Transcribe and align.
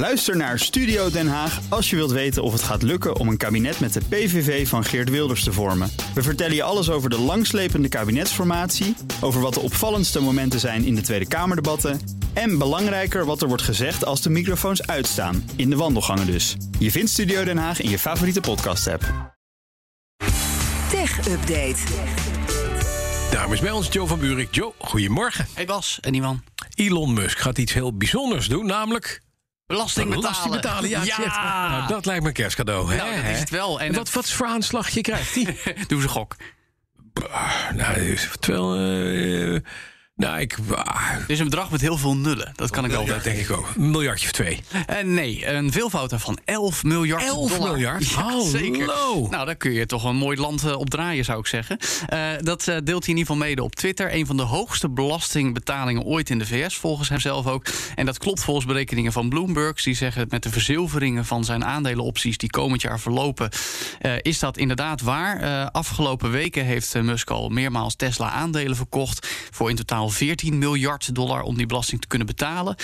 Luister 0.00 0.36
naar 0.36 0.58
Studio 0.58 1.10
Den 1.10 1.28
Haag 1.28 1.60
als 1.68 1.90
je 1.90 1.96
wilt 1.96 2.10
weten 2.10 2.42
of 2.42 2.52
het 2.52 2.62
gaat 2.62 2.82
lukken 2.82 3.16
om 3.16 3.28
een 3.28 3.36
kabinet 3.36 3.80
met 3.80 3.92
de 3.92 4.00
PVV 4.08 4.68
van 4.68 4.84
Geert 4.84 5.10
Wilders 5.10 5.44
te 5.44 5.52
vormen. 5.52 5.90
We 6.14 6.22
vertellen 6.22 6.54
je 6.54 6.62
alles 6.62 6.90
over 6.90 7.10
de 7.10 7.18
langslepende 7.18 7.88
kabinetsformatie, 7.88 8.96
over 9.20 9.40
wat 9.40 9.54
de 9.54 9.60
opvallendste 9.60 10.20
momenten 10.20 10.60
zijn 10.60 10.84
in 10.84 10.94
de 10.94 11.00
Tweede 11.00 11.28
Kamerdebatten 11.28 12.00
en 12.32 12.58
belangrijker 12.58 13.24
wat 13.24 13.42
er 13.42 13.48
wordt 13.48 13.62
gezegd 13.62 14.04
als 14.04 14.22
de 14.22 14.30
microfoons 14.30 14.86
uitstaan, 14.86 15.50
in 15.56 15.70
de 15.70 15.76
wandelgangen 15.76 16.26
dus. 16.26 16.56
Je 16.78 16.90
vindt 16.90 17.10
Studio 17.10 17.44
Den 17.44 17.58
Haag 17.58 17.80
in 17.80 17.90
je 17.90 17.98
favoriete 17.98 18.40
podcast-app. 18.40 19.34
Tech 20.90 21.28
Update. 21.28 21.78
Daarom 23.30 23.52
is 23.52 23.60
bij 23.60 23.70
ons 23.70 23.88
Joe 23.90 24.06
van 24.06 24.18
Buurik. 24.18 24.54
Joe, 24.54 24.72
goedemorgen. 24.78 25.46
Hey 25.54 25.66
Bas 25.66 25.98
en 26.00 26.14
Iwan. 26.14 26.42
Elon 26.74 27.12
Musk 27.12 27.38
gaat 27.38 27.58
iets 27.58 27.72
heel 27.72 27.96
bijzonders 27.96 28.48
doen, 28.48 28.66
namelijk... 28.66 29.28
Belasting 29.70 30.08
betalen. 30.08 30.20
Belasting 30.30 30.54
betalen, 30.54 30.88
ja. 30.88 31.02
Ja. 31.02 31.14
Zegt, 31.14 31.36
nou, 31.36 31.86
dat 31.86 32.06
lijkt 32.06 32.22
me 32.22 32.28
een 32.28 32.34
kerstcadeau. 32.34 32.94
Nou, 32.96 33.08
hè, 33.08 33.14
dat 33.16 33.24
is 33.24 33.30
hè? 33.30 33.38
het 33.38 33.50
wel. 33.50 33.80
En 33.80 33.86
En 33.86 33.94
wat, 33.94 34.12
wat 34.12 34.30
voor 34.30 34.46
aanslagje 34.46 35.00
krijgt 35.00 35.34
hij? 35.34 35.56
Doe 35.88 36.00
ze 36.00 36.08
gok. 36.08 36.36
nou, 37.74 37.94
dat 37.94 37.96
is 37.96 38.28
wel... 38.40 38.74
eh, 38.76 39.60
nou, 40.20 40.40
ik... 40.40 40.56
ah, 40.74 41.10
Het 41.10 41.30
is 41.30 41.38
een 41.38 41.44
bedrag 41.44 41.70
met 41.70 41.80
heel 41.80 41.96
veel 41.98 42.16
nullen. 42.16 42.52
Dat 42.56 42.70
kan 42.70 42.84
ik 42.84 42.90
wel 42.90 43.04
dat 43.04 43.24
denk 43.24 43.38
ik 43.38 43.50
ook. 43.50 43.72
Een 43.76 43.90
miljardje 43.90 44.26
of 44.26 44.32
twee. 44.32 44.60
Eh, 44.86 45.04
nee, 45.04 45.46
een 45.46 45.72
veelvoud 45.72 46.10
daarvan 46.10 46.38
11 46.44 46.84
miljard 46.84 47.22
11 47.22 47.50
dollar. 47.50 47.72
miljard? 47.72 48.08
Ja, 48.08 48.22
Hallo. 48.22 48.44
zeker. 48.44 48.86
Nou, 49.30 49.46
daar 49.46 49.56
kun 49.56 49.72
je 49.72 49.86
toch 49.86 50.04
een 50.04 50.16
mooi 50.16 50.36
land 50.40 50.64
eh, 50.64 50.76
op 50.78 50.90
draaien, 50.90 51.24
zou 51.24 51.38
ik 51.38 51.46
zeggen. 51.46 51.78
Eh, 52.08 52.20
dat 52.40 52.68
eh, 52.68 52.76
deelt 52.84 53.04
hij 53.04 53.12
in 53.14 53.18
ieder 53.18 53.32
geval 53.34 53.36
mede 53.48 53.62
op 53.62 53.74
Twitter. 53.74 54.14
Een 54.14 54.26
van 54.26 54.36
de 54.36 54.42
hoogste 54.42 54.88
belastingbetalingen 54.88 56.02
ooit 56.02 56.30
in 56.30 56.38
de 56.38 56.46
VS, 56.46 56.76
volgens 56.76 57.08
hemzelf 57.08 57.46
ook. 57.46 57.66
En 57.94 58.06
dat 58.06 58.18
klopt 58.18 58.42
volgens 58.44 58.66
berekeningen 58.66 59.12
van 59.12 59.28
Bloomberg. 59.28 59.82
Die 59.82 59.94
zeggen 59.94 60.26
met 60.28 60.42
de 60.42 60.50
verzilveringen 60.50 61.24
van 61.24 61.44
zijn 61.44 61.64
aandelenopties 61.64 62.38
die 62.38 62.50
komend 62.50 62.82
jaar 62.82 63.00
verlopen, 63.00 63.50
eh, 64.00 64.12
is 64.22 64.38
dat 64.38 64.56
inderdaad 64.56 65.00
waar. 65.00 65.40
Eh, 65.40 65.66
afgelopen 65.72 66.30
weken 66.30 66.64
heeft 66.64 66.94
eh, 66.94 67.02
Musk 67.02 67.30
al 67.30 67.48
meermaals 67.48 67.96
Tesla 67.96 68.30
aandelen 68.30 68.76
verkocht 68.76 69.28
voor 69.50 69.70
in 69.70 69.76
totaal 69.76 70.08
14 70.10 70.58
miljard 70.58 71.14
dollar 71.14 71.42
om 71.42 71.56
die 71.56 71.66
belasting 71.66 72.00
te 72.00 72.06
kunnen 72.06 72.26
betalen. 72.26 72.76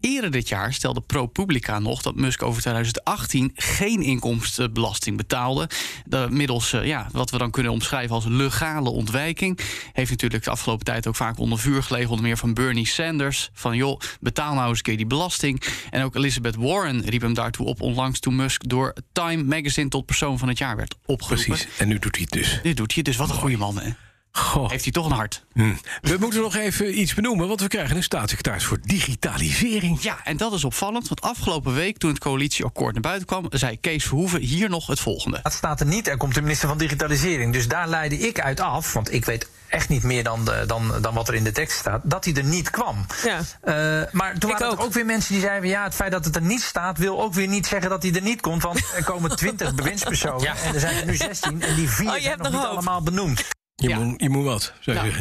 Eerder 0.00 0.30
dit 0.30 0.48
jaar 0.48 0.72
stelde 0.72 1.00
ProPublica 1.00 1.78
nog 1.78 2.02
dat 2.02 2.14
Musk 2.14 2.42
over 2.42 2.60
2018 2.60 3.50
geen 3.54 4.02
inkomstenbelasting 4.02 5.16
betaalde. 5.16 5.68
De, 6.04 6.26
middels 6.30 6.72
eh, 6.72 6.86
ja, 6.86 7.08
wat 7.12 7.30
we 7.30 7.38
dan 7.38 7.50
kunnen 7.50 7.72
omschrijven 7.72 8.14
als 8.14 8.24
legale 8.28 8.90
ontwijking. 8.90 9.58
Heeft 9.92 10.10
natuurlijk 10.10 10.44
de 10.44 10.50
afgelopen 10.50 10.84
tijd 10.84 11.06
ook 11.06 11.16
vaak 11.16 11.38
onder 11.38 11.58
vuur 11.58 11.82
gelegen, 11.82 12.10
onder 12.10 12.24
meer 12.24 12.36
van 12.36 12.54
Bernie 12.54 12.86
Sanders. 12.86 13.50
Van 13.52 13.76
joh, 13.76 14.00
betaal 14.20 14.54
nou 14.54 14.68
eens 14.68 14.76
een 14.76 14.84
keer 14.84 14.96
die 14.96 15.06
belasting. 15.06 15.62
En 15.90 16.02
ook 16.02 16.14
Elizabeth 16.14 16.56
Warren 16.56 17.00
riep 17.04 17.22
hem 17.22 17.34
daartoe 17.34 17.66
op 17.66 17.80
onlangs 17.80 18.20
toen 18.20 18.36
Musk 18.36 18.68
door 18.68 18.94
Time 19.12 19.44
Magazine 19.44 19.88
tot 19.88 20.06
persoon 20.06 20.38
van 20.38 20.48
het 20.48 20.58
jaar 20.58 20.76
werd 20.76 20.94
opgeroepen. 21.06 21.46
Precies. 21.46 21.78
En 21.78 21.88
nu 21.88 21.98
doet 21.98 22.16
hij 22.16 22.26
het 22.30 22.32
dus. 22.32 22.60
Dit 22.62 22.76
doet 22.76 22.94
hij, 22.94 23.02
dus 23.02 23.16
wat 23.16 23.28
een 23.28 23.34
goede 23.34 23.56
man. 23.56 23.78
Hè? 23.78 23.90
Goh. 24.34 24.70
Heeft 24.70 24.82
hij 24.82 24.92
toch 24.92 25.06
een 25.06 25.12
hart. 25.12 25.44
Hm. 25.52 25.72
We 26.00 26.16
moeten 26.20 26.40
nog 26.40 26.56
even 26.56 26.98
iets 27.00 27.14
benoemen, 27.14 27.48
want 27.48 27.60
we 27.60 27.68
krijgen 27.68 27.96
een 27.96 28.02
staatssecretaris 28.02 28.64
voor 28.64 28.78
digitalisering. 28.82 30.02
Ja, 30.02 30.18
en 30.24 30.36
dat 30.36 30.52
is 30.52 30.64
opvallend, 30.64 31.08
want 31.08 31.20
afgelopen 31.20 31.74
week 31.74 31.98
toen 31.98 32.10
het 32.10 32.18
coalitieakkoord 32.18 32.92
naar 32.92 33.02
buiten 33.02 33.26
kwam, 33.26 33.46
zei 33.50 33.80
Kees 33.80 34.04
Verhoeven 34.04 34.40
hier 34.40 34.68
nog 34.70 34.86
het 34.86 35.00
volgende. 35.00 35.40
Dat 35.42 35.52
staat 35.52 35.80
er 35.80 35.86
niet. 35.86 36.08
Er 36.08 36.16
komt 36.16 36.34
de 36.34 36.42
minister 36.42 36.68
van 36.68 36.78
Digitalisering. 36.78 37.52
Dus 37.52 37.68
daar 37.68 37.88
leidde 37.88 38.18
ik 38.18 38.40
uit 38.40 38.60
af, 38.60 38.92
want 38.92 39.12
ik 39.12 39.24
weet 39.24 39.48
echt 39.68 39.88
niet 39.88 40.02
meer 40.02 40.24
dan, 40.24 40.44
de, 40.44 40.64
dan, 40.66 40.92
dan 41.00 41.14
wat 41.14 41.28
er 41.28 41.34
in 41.34 41.44
de 41.44 41.52
tekst 41.52 41.78
staat, 41.78 42.00
dat 42.04 42.24
hij 42.24 42.34
er 42.34 42.44
niet 42.44 42.70
kwam. 42.70 43.06
Ja. 43.24 43.38
Eh, 43.60 44.12
maar 44.12 44.38
toen 44.38 44.50
Ik 44.50 44.58
waren 44.58 44.72
er 44.72 44.80
ook. 44.80 44.84
ook 44.86 44.92
weer 44.92 45.06
mensen 45.06 45.32
die 45.32 45.42
zeiden: 45.42 45.68
ja, 45.68 45.84
het 45.84 45.94
feit 45.94 46.12
dat 46.12 46.24
het 46.24 46.36
er 46.36 46.42
niet 46.42 46.62
staat, 46.62 46.98
wil 46.98 47.22
ook 47.22 47.34
weer 47.34 47.48
niet 47.48 47.66
zeggen 47.66 47.90
dat 47.90 48.02
hij 48.02 48.12
er 48.14 48.22
niet 48.22 48.40
komt. 48.40 48.62
Want 48.62 48.82
er 48.96 49.04
komen 49.04 49.36
twintig 49.36 49.74
bewindspersonen 49.80 50.46
en 50.56 50.74
er 50.74 50.80
zijn 50.80 50.96
er 50.96 51.06
nu 51.06 51.16
16 51.16 51.62
en 51.62 51.74
die 51.74 51.88
vier 51.90 52.06
Oh, 52.08 52.12
zijn 52.20 52.38
nog 52.38 52.42
nog 52.42 52.50
niet 52.52 52.60
hoop. 52.60 52.70
allemaal 52.70 53.02
benoemd. 53.02 53.44
Je, 53.82 53.88
Ja. 53.88 53.98
moet, 53.98 54.20
je 54.20 54.28
moet 54.28 54.44
wat, 54.44 54.72
zou 54.80 54.96
Nou. 54.96 55.12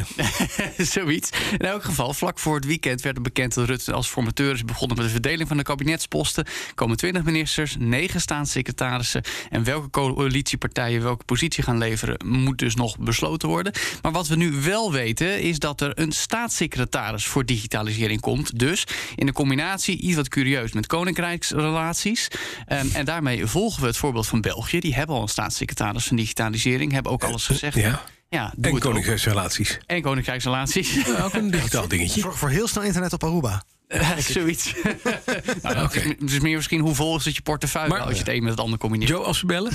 Zoiets. 0.78 1.30
In 1.52 1.66
elk 1.66 1.84
geval, 1.84 2.14
vlak 2.14 2.40
voor 2.40 2.56
het 2.56 2.66
weekend 2.66 3.02
werd 3.02 3.16
het 3.16 3.24
bekend 3.24 3.54
dat 3.54 3.66
Rutte 3.68 3.94
als 3.94 4.08
formateur 4.08 4.54
is 4.54 4.66
begonnen 4.66 4.98
met 4.98 5.06
de 5.06 5.12
verdeling 5.12 5.48
van 5.48 5.58
de 5.58 5.64
kabinetsposten. 5.64 6.46
Er 6.46 6.74
komen 6.76 6.98
20 6.98 7.24
ministers, 7.24 7.76
9 7.80 8.22
staatssecretarissen. 8.22 9.24
En 9.50 9.64
welke 9.64 9.90
coalitiepartijen 9.90 11.02
welke 11.04 11.26
positie 11.26 11.64
gaan 11.64 11.78
leveren, 11.78 12.26
moet 12.26 12.58
dus 12.58 12.76
nog 12.76 12.98
besloten 13.00 13.50
worden. 13.50 13.74
Maar 14.02 14.12
wat 14.12 14.28
we 14.28 14.36
nu 14.36 14.52
wel 14.52 14.92
weten, 14.92 15.42
is 15.42 15.60
dat 15.60 15.82
er 15.82 16.00
een 16.00 16.12
staatssecretaris 16.12 17.26
voor 17.26 17.46
digitalisering 17.46 18.22
komt. 18.22 18.60
Dus 18.60 18.84
in 19.16 19.26
de 19.26 19.34
combinatie 19.34 19.98
iets 19.98 20.16
wat 20.16 20.28
curieus 20.30 20.72
met 20.72 20.88
koninkrijksrelaties. 20.88 22.28
Ehm, 22.66 22.88
en 22.94 23.06
daarmee 23.06 23.46
volgen 23.46 23.82
we 23.82 23.88
het 23.88 23.98
voorbeeld 23.98 24.28
van 24.28 24.42
België. 24.42 24.80
Die 24.80 24.96
hebben 24.96 25.16
al 25.16 25.22
een 25.22 25.28
staatssecretaris 25.28 26.06
van 26.06 26.18
digitalisering, 26.18 26.92
hebben 26.92 27.12
ook 27.12 27.24
alles 27.24 27.46
gezegd. 27.46 27.76
Ja. 27.76 28.02
Ja, 28.34 28.54
En 28.62 28.80
koninkrijksrelaties. 28.80 29.78
En 29.86 30.02
koninkrijksrelaties. 30.02 30.94
Ja, 31.06 31.24
ook 31.24 31.34
een 31.34 31.52
digitaal 31.52 31.88
dingetje. 31.88 32.22
Zorg 32.22 32.38
voor 32.38 32.50
heel 32.50 32.68
snel 32.68 32.84
internet 32.84 33.14
op 33.14 33.24
Aruba. 33.24 33.64
Zoiets. 34.20 34.74
nou, 35.62 35.90
is, 36.00 36.16
dus 36.20 36.40
meer 36.40 36.56
misschien 36.56 36.80
hoe 36.80 36.96
vol 36.96 37.18
is 37.18 37.26
het 37.26 37.36
je 37.36 37.42
portefeuille 37.42 37.90
Maar- 37.90 38.00
als 38.02 38.12
je 38.14 38.18
het 38.20 38.28
een 38.28 38.42
met 38.44 38.52
het 38.52 38.60
ander 38.60 38.80
combineert. 38.80 39.10
Joe, 39.10 39.24
als 39.24 39.42
we 39.42 39.48
bellen? 39.48 39.72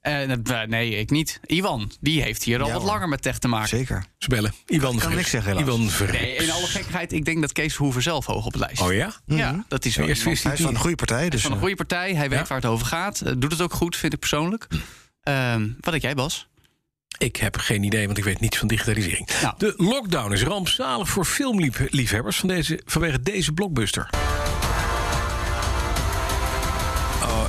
Eh, 0.00 0.64
nee, 0.66 0.90
ik 0.90 1.10
niet. 1.10 1.40
Iwan, 1.46 1.90
die 2.00 2.22
heeft 2.22 2.42
hier 2.42 2.60
al 2.60 2.66
Ja, 2.66 2.72
wat 2.72 2.82
hoor. 2.82 2.90
langer 2.90 3.08
met 3.08 3.22
tech 3.22 3.38
te 3.38 3.48
maken. 3.48 3.68
Zeker. 3.68 4.04
Ze 4.18 4.28
bellen. 4.28 4.52
Ivan 4.66 4.98
kan 4.98 5.14
niks 5.14 5.30
zeggen, 5.30 5.50
helaas. 5.56 5.68
Ivan 5.68 5.88
Verrips. 5.88 6.18
Nee, 6.20 6.34
in 6.36 6.50
alle 6.50 6.66
gekheid, 6.66 7.12
ik 7.12 7.24
denk 7.24 7.40
dat 7.40 7.52
Kees 7.52 7.74
Verhoeven 7.74 8.02
zelf 8.02 8.26
hoog 8.26 8.46
op 8.46 8.52
het 8.52 8.60
lijst. 8.60 8.80
Oh 8.82 8.92
ja? 8.92 9.12
Ja, 9.26 9.64
dat 9.68 9.84
is 9.84 9.96
wel 9.96 10.06
Eerst 10.08 10.22
Hij 10.24 10.32
is 10.32 10.40
van 10.40 10.74
een 10.74 10.76
goede 10.80 10.96
partij, 10.96 11.16
Hij 11.16 11.26
is 11.26 11.30
dus 11.32 11.40
van 11.42 11.50
een 11.50 11.56
eh, 11.56 11.62
goede 11.62 11.76
partij, 11.76 12.14
hij 12.14 12.28
weet 12.28 12.38
Ja. 12.38 12.44
waar 12.46 12.56
het 12.56 12.66
over 12.66 12.86
gaat. 12.86 13.20
Eh, 13.20 13.32
doet 13.38 13.50
het 13.52 13.60
ook 13.60 13.72
goed, 13.72 13.96
vind 13.96 14.12
ik 14.12 14.18
persoonlijk. 14.18 14.66
Ehm, 15.22 15.68
wat 15.80 15.90
denk 15.90 16.02
jij, 16.02 16.14
Bas? 16.14 16.48
Ik 17.18 17.36
heb 17.36 17.56
geen 17.56 17.82
idee, 17.82 18.06
want 18.06 18.18
ik 18.18 18.24
weet 18.24 18.40
niets 18.40 18.58
van 18.58 18.68
digitalisering. 18.68 19.28
Nou. 19.42 19.54
De 19.58 19.74
lockdown 19.76 20.32
is 20.32 20.42
rampzalig 20.42 21.08
voor 21.08 21.24
filmliefhebbers 21.24 22.36
van 22.36 22.48
deze, 22.48 22.80
vanwege 22.84 23.20
deze 23.20 23.52
blockbuster. 23.52 24.10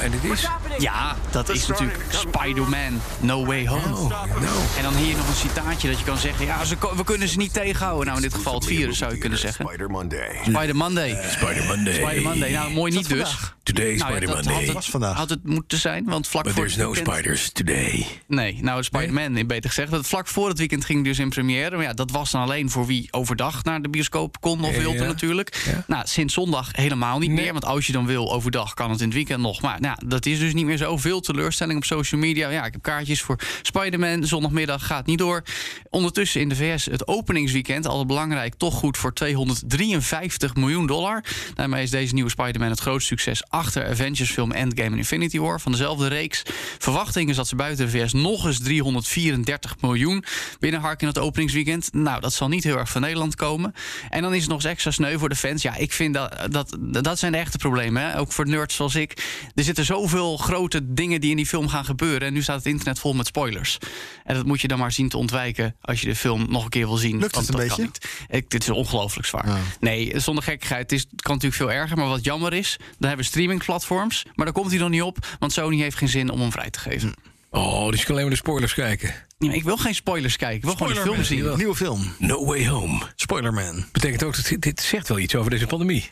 En 0.06 0.12
dit 0.12 0.32
is... 0.32 0.48
Ja, 0.78 1.16
dat 1.32 1.50
is 1.50 1.68
natuurlijk 1.68 2.00
Spider-Man 2.10 3.02
No 3.20 3.46
Way 3.46 3.68
Home. 3.68 3.96
Oh, 3.96 4.10
nou. 4.10 4.60
En 4.78 4.84
dan 4.84 4.96
hier 4.96 5.16
nog 5.18 5.28
een 5.28 5.34
citaatje 5.34 5.90
dat 5.90 6.00
je 6.00 6.06
kan 6.06 6.18
zeggen... 6.18 6.46
ja, 6.46 6.64
ze, 6.66 6.76
we 6.96 7.04
kunnen 7.04 7.28
ze 7.28 7.38
niet 7.38 7.54
tegenhouden. 7.54 8.06
Nou, 8.06 8.18
in 8.18 8.24
dit 8.24 8.34
geval 8.34 8.54
het 8.54 8.66
virus 8.66 8.98
zou 8.98 9.12
je 9.14 9.18
kunnen 9.18 9.40
zeggen. 9.40 9.66
Spider 9.66 9.90
Monday. 9.90 10.40
Spider 10.44 10.76
Monday. 10.76 11.18
Spider 11.30 11.66
Monday. 11.66 11.94
Spider 11.94 12.22
Monday. 12.22 12.52
Nou, 12.52 12.72
mooi 12.72 12.92
niet 12.92 13.10
dus. 13.10 13.30
vandaag? 13.30 13.54
Today 13.64 13.96
Nou 13.96 13.98
ja, 13.98 14.06
Spider 14.06 14.28
dat 14.28 14.36
Monday. 14.36 14.66
had 14.66 14.74
was 14.74 14.84
het, 14.84 14.92
vandaag. 14.92 15.18
had 15.18 15.30
het 15.30 15.44
moeten 15.44 15.78
zijn, 15.78 16.06
want 16.06 16.28
vlak 16.28 16.44
But 16.44 16.54
voor 16.54 16.62
there's 16.62 16.76
het 16.78 16.86
no 16.86 16.92
weekend... 16.94 17.16
spiders 17.16 17.52
today. 17.52 18.08
Nee, 18.28 18.58
nou, 18.62 18.84
Spider-Man, 18.84 19.48
beter 19.48 19.70
gezegd. 19.70 19.92
Dat 19.92 20.08
vlak 20.08 20.28
voor 20.28 20.48
het 20.50 20.58
weekend 20.58 20.86
ging 20.86 21.04
dus 21.04 21.20
in 21.20 21.30
première. 21.30 21.76
Maar 21.76 21.86
ja, 21.86 21.94
dat 21.94 22.12
was 22.12 22.32
dan 22.32 22.42
alleen 22.42 22.70
voor 22.70 22.86
wie 22.86 23.08
overdag 23.12 23.64
naar 23.64 23.82
de 23.82 23.90
bioscoop 23.90 24.42
kon 24.42 24.64
of 24.64 24.72
Ja, 24.72 24.80
wilde 24.80 24.98
ja. 24.98 25.06
natuurlijk. 25.06 25.64
Ja. 25.66 25.84
Nou, 25.88 26.08
sinds 26.08 26.34
zondag 26.34 26.70
helemaal 26.72 27.20
niet 27.20 27.30
Nee. 27.32 27.42
meer. 27.44 27.52
Want 27.52 27.66
als 27.66 27.88
je 27.88 27.94
dan 27.94 28.06
wil 28.06 28.34
overdag, 28.34 28.74
kan 28.74 28.92
het 28.92 29.00
in 29.00 29.06
het 29.06 29.16
weekend 29.16 29.42
nog. 29.42 29.62
Maar 29.62 29.82
nou, 29.82 29.95
dat 30.06 30.26
is 30.26 30.40
dus 30.40 30.54
niet 30.54 30.66
meer 30.66 30.78
zo. 30.78 30.98
Veel 30.98 31.20
teleurstelling 31.20 31.78
op 31.78 31.86
social 31.86 32.22
media. 32.22 32.50
Ja, 32.50 32.66
ik 32.66 32.74
heb 32.74 32.82
kaartjes 32.82 33.22
voor 33.22 33.40
Spider-Man. 33.62 34.24
Zondagmiddag 34.26 34.86
gaat 34.86 35.06
niet 35.06 35.18
door. 35.18 35.44
Ondertussen 35.90 36.42
in 36.42 36.50
de 36.50 36.56
VS 36.56 36.86
het 36.86 37.08
openingsweekend. 37.08 37.88
Al 37.88 38.06
belangrijk, 38.06 38.56
toch 38.56 38.74
goed 38.74 38.98
voor 38.98 39.14
253 39.14 40.56
miljoen 40.56 40.88
dollar. 40.88 41.24
Daarmee 41.54 41.84
is 41.84 41.90
deze 41.90 42.14
nieuwe 42.14 42.30
Spider-Man 42.30 42.70
het 42.70 42.80
grootste 42.80 43.08
succes 43.08 43.50
achter 43.50 43.88
Avengers 43.88 44.32
film 44.32 44.52
Endgame 44.52 44.90
en 44.90 44.98
Infinity 44.98 45.40
War 45.40 45.62
van 45.62 45.72
dezelfde 45.72 46.08
reeks. 46.08 46.44
Verwachting 46.80 47.30
is 47.30 47.36
dat 47.36 47.48
ze 47.48 47.56
buiten 47.56 47.86
de 47.86 47.92
VS 47.92 48.14
nog 48.14 48.46
eens 48.46 48.60
334 48.60 49.82
miljoen 49.82 50.24
binnenharken 50.60 51.08
in 51.08 51.14
het 51.14 51.24
openingsweekend. 51.24 51.94
Nou, 51.94 52.22
dat 52.22 52.34
zal 52.34 52.48
niet 52.48 52.64
heel 52.64 52.78
erg 52.78 52.90
van 52.90 53.02
Nederland 53.02 53.36
komen. 53.36 53.74
En 54.10 54.22
dan 54.22 54.34
is 54.34 54.40
het 54.40 54.50
nog 54.50 54.58
eens 54.58 54.72
extra 54.72 54.92
sneu 54.92 55.18
voor 55.18 55.30
de 55.30 55.36
fans. 55.36 55.62
Ja, 55.62 55.76
ik 55.76 55.94
vind 55.94 56.14
dat 56.14 56.34
dat, 56.52 56.78
dat 57.04 57.20
zijn 57.20 57.32
de 57.32 57.38
echte 57.38 57.58
problemen. 57.58 58.02
Hè? 58.02 58.20
Ook 58.20 58.32
voor 58.32 58.48
nerds 58.48 58.76
zoals 58.76 58.96
ik. 58.96 59.12
Er 59.56 59.64
zitten 59.64 59.85
zoveel 59.86 60.38
grote 60.38 60.94
dingen 60.94 61.22
die 61.22 61.30
in 61.30 61.36
die 61.36 61.46
film 61.46 61.68
gaan 61.68 61.86
gebeuren. 61.86 62.28
En 62.28 62.34
nu 62.34 62.42
staat 62.44 62.58
het 62.58 62.66
internet 62.66 63.00
vol 63.00 63.14
met 63.14 63.28
spoilers. 63.28 63.78
En 64.24 64.36
dat 64.36 64.46
moet 64.46 64.62
je 64.62 64.68
dan 64.68 64.80
maar 64.80 64.92
zien 64.92 65.10
te 65.10 65.18
ontwijken 65.18 65.76
als 65.82 66.02
je 66.02 66.08
de 66.08 66.16
film 66.16 66.46
nog 66.50 66.64
een 66.64 66.70
keer 66.70 66.88
wil 66.88 66.98
zien. 66.98 67.18
Lukt 67.20 67.24
het 67.24 67.34
Want 67.36 67.48
een 67.48 67.56
dat 67.56 67.68
kan 67.68 67.86
beetje? 67.86 68.00
niet. 68.28 68.28
Ik, 68.44 68.50
dit 68.50 68.64
is 68.64 68.70
ongelooflijk 68.70 69.28
zwaar. 69.28 69.48
Ja. 69.48 69.58
Nee, 69.80 70.20
zonder 70.20 70.44
gekkigheid. 70.44 70.82
Het, 70.82 70.92
is, 70.92 71.02
het 71.12 71.22
kan 71.22 71.34
natuurlijk 71.34 71.62
veel 71.62 71.72
erger. 71.72 71.98
Maar 71.98 72.08
wat 72.08 72.24
jammer 72.24 72.54
is, 72.54 72.76
dan 72.78 72.88
hebben 73.08 73.18
we 73.18 73.24
streamingplatforms. 73.32 74.26
Maar 74.36 74.46
daar 74.46 74.54
komt 74.56 74.70
hij 74.72 74.80
nog 74.80 74.90
niet 74.90 75.02
op. 75.02 75.18
Want 75.40 75.54
Sony 75.54 75.78
heeft 75.82 75.98
geen 75.98 76.10
zin 76.10 76.30
om 76.30 76.40
hem 76.40 76.52
vrij 76.52 76.70
te 76.70 76.80
geven. 76.80 77.14
Oh, 77.50 77.90
dus 77.90 78.00
je 78.00 78.06
kan 78.06 78.12
alleen 78.14 78.26
maar 78.28 78.36
de 78.36 78.40
spoilers 78.42 78.74
kijken. 78.74 79.14
Ja, 79.38 79.52
ik 79.52 79.64
wil 79.64 79.78
geen 79.78 79.96
spoilers 79.96 80.36
kijken. 80.38 80.58
Ik 80.58 80.64
wil 80.64 80.74
gewoon 80.74 80.94
de 80.94 81.00
film 81.02 81.24
zien. 81.24 81.58
nieuwe 81.58 81.76
film. 81.76 82.14
No 82.20 82.46
Way 82.46 82.68
Home. 82.68 83.02
Spoilerman. 83.16 83.86
Betekent 83.92 84.24
ook 84.24 84.36
dat 84.36 84.46
dit, 84.46 84.62
dit 84.62 84.82
zegt 84.82 85.08
wel 85.08 85.20
iets 85.20 85.36
over 85.36 85.52
deze 85.52 85.66
pandemie. 85.68 86.12